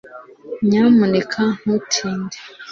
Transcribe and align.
nyamuneka 0.67 1.41
ntutinde 1.61 2.37